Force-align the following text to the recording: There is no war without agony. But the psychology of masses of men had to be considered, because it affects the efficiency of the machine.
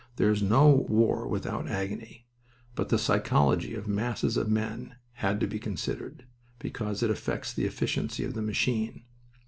There 0.15 0.31
is 0.31 0.41
no 0.41 0.67
war 0.89 1.27
without 1.27 1.67
agony. 1.67 2.25
But 2.73 2.89
the 2.89 2.97
psychology 2.97 3.75
of 3.75 3.87
masses 3.87 4.35
of 4.35 4.49
men 4.49 4.95
had 5.21 5.39
to 5.41 5.45
be 5.45 5.59
considered, 5.59 6.25
because 6.57 7.03
it 7.03 7.11
affects 7.11 7.53
the 7.53 7.65
efficiency 7.65 8.23
of 8.25 8.33
the 8.33 8.41
machine. 8.41 9.03